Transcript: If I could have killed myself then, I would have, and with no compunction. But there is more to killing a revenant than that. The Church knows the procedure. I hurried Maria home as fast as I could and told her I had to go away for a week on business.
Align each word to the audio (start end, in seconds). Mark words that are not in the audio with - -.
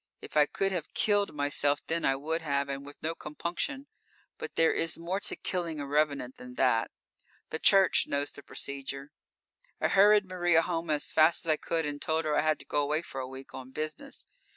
If 0.19 0.35
I 0.35 0.47
could 0.47 0.71
have 0.71 0.95
killed 0.95 1.31
myself 1.35 1.85
then, 1.85 2.05
I 2.05 2.15
would 2.15 2.41
have, 2.41 2.69
and 2.69 2.83
with 2.83 2.97
no 3.03 3.13
compunction. 3.13 3.85
But 4.39 4.55
there 4.55 4.73
is 4.73 4.97
more 4.97 5.19
to 5.19 5.35
killing 5.35 5.79
a 5.79 5.85
revenant 5.85 6.37
than 6.37 6.55
that. 6.55 6.89
The 7.51 7.59
Church 7.59 8.07
knows 8.07 8.31
the 8.31 8.41
procedure. 8.41 9.11
I 9.79 9.89
hurried 9.89 10.25
Maria 10.25 10.63
home 10.63 10.89
as 10.89 11.13
fast 11.13 11.45
as 11.45 11.49
I 11.51 11.57
could 11.57 11.85
and 11.85 12.01
told 12.01 12.25
her 12.25 12.33
I 12.35 12.41
had 12.41 12.57
to 12.57 12.65
go 12.65 12.81
away 12.81 13.03
for 13.03 13.21
a 13.21 13.27
week 13.29 13.53
on 13.53 13.69
business. 13.69 14.25